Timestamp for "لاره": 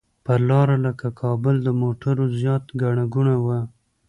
0.49-0.75